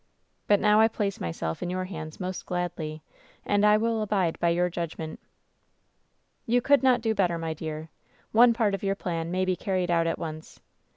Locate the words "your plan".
8.81-9.29